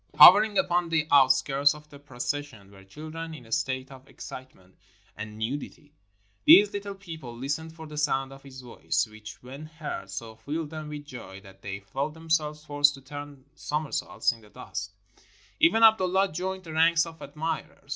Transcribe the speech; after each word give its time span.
Hovering 0.17 0.57
upon 0.57 0.89
the 0.89 1.07
out 1.11 1.31
skirts 1.31 1.75
of 1.75 1.87
the 1.91 1.99
procession 1.99 2.71
were 2.71 2.83
children 2.83 3.35
in 3.35 3.45
a 3.45 3.51
state 3.51 3.91
of 3.91 4.07
ex 4.07 4.23
citement 4.25 4.75
and 5.15 5.37
nudity. 5.37 5.93
These 6.45 6.73
little 6.73 6.95
people 6.95 7.37
listened 7.37 7.75
for 7.75 7.85
the 7.85 7.99
sound 7.99 8.33
of 8.33 8.41
his 8.41 8.61
voice, 8.61 9.05
which, 9.07 9.43
when 9.43 9.67
heard, 9.67 10.09
so 10.09 10.37
filled 10.37 10.71
them 10.71 10.89
with 10.89 11.05
joy 11.05 11.39
that 11.41 11.61
they 11.61 11.81
felt 11.81 12.15
themselves 12.15 12.65
forced 12.65 12.95
to 12.95 13.01
turn 13.01 13.45
somer 13.53 13.91
saults 13.91 14.31
in 14.31 14.41
the 14.41 14.49
dust. 14.49 14.91
Even 15.59 15.83
Abdullah 15.83 16.31
joined 16.31 16.63
the 16.63 16.73
ranks 16.73 17.05
of 17.05 17.21
admirers. 17.21 17.89